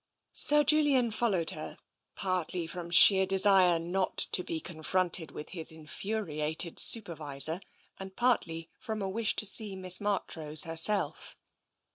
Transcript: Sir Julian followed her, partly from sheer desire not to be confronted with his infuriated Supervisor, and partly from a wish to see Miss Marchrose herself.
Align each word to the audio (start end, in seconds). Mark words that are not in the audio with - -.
Sir 0.33 0.63
Julian 0.63 1.11
followed 1.11 1.51
her, 1.51 1.77
partly 2.15 2.65
from 2.65 2.89
sheer 2.89 3.27
desire 3.27 3.77
not 3.77 4.17
to 4.31 4.43
be 4.43 4.59
confronted 4.59 5.29
with 5.29 5.49
his 5.49 5.71
infuriated 5.71 6.79
Supervisor, 6.79 7.61
and 7.99 8.15
partly 8.15 8.71
from 8.79 9.03
a 9.03 9.07
wish 9.09 9.35
to 9.35 9.45
see 9.45 9.75
Miss 9.75 10.01
Marchrose 10.01 10.63
herself. 10.63 11.37